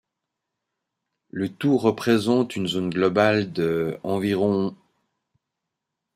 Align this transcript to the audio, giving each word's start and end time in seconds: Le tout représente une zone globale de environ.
Le 1.29 1.47
tout 1.53 1.77
représente 1.77 2.55
une 2.55 2.65
zone 2.65 2.89
globale 2.89 3.53
de 3.53 3.99
environ. 4.01 4.75